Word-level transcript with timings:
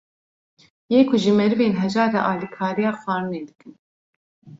yê 0.91 0.99
ku 1.09 1.15
ji 1.23 1.31
merivên 1.39 1.73
hejar 1.81 2.09
re 2.15 2.21
alîkariya 2.31 2.91
xwarinê 3.01 3.41
dikin 3.47 3.73